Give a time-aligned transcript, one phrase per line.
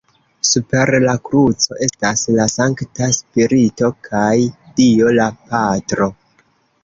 [0.49, 4.33] Super la kruco estas la Sankta Spirito kaj
[4.79, 6.09] dio La Patro.